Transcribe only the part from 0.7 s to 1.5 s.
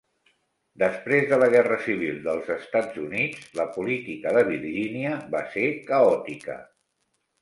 Després de la